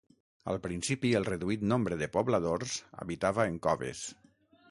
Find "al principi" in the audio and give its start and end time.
0.53-1.11